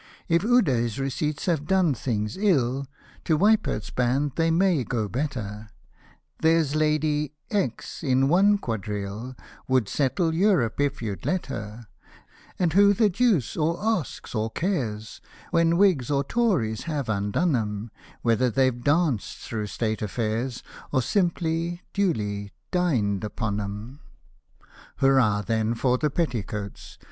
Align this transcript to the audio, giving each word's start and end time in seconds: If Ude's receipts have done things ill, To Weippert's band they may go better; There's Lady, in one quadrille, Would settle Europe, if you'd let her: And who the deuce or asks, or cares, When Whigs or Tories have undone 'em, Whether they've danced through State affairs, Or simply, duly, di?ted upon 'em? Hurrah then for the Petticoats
If 0.27 0.41
Ude's 0.43 0.97
receipts 0.99 1.45
have 1.45 1.67
done 1.67 1.93
things 1.93 2.35
ill, 2.35 2.87
To 3.25 3.37
Weippert's 3.37 3.91
band 3.91 4.31
they 4.35 4.49
may 4.49 4.83
go 4.83 5.07
better; 5.07 5.69
There's 6.39 6.73
Lady, 6.73 7.33
in 7.51 8.27
one 8.27 8.57
quadrille, 8.57 9.35
Would 9.67 9.87
settle 9.87 10.33
Europe, 10.33 10.81
if 10.81 11.03
you'd 11.03 11.23
let 11.23 11.45
her: 11.53 11.85
And 12.57 12.73
who 12.73 12.93
the 12.93 13.11
deuce 13.11 13.55
or 13.55 13.77
asks, 13.79 14.33
or 14.33 14.49
cares, 14.49 15.21
When 15.51 15.77
Whigs 15.77 16.09
or 16.09 16.23
Tories 16.23 16.85
have 16.85 17.07
undone 17.07 17.55
'em, 17.55 17.91
Whether 18.23 18.49
they've 18.49 18.83
danced 18.83 19.37
through 19.37 19.67
State 19.67 20.01
affairs, 20.01 20.63
Or 20.91 21.03
simply, 21.03 21.83
duly, 21.93 22.53
di?ted 22.71 23.23
upon 23.23 23.61
'em? 23.61 23.99
Hurrah 24.95 25.43
then 25.43 25.75
for 25.75 25.99
the 25.99 26.09
Petticoats 26.09 26.97